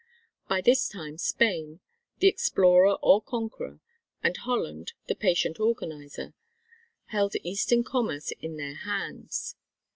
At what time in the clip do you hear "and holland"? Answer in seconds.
4.23-4.93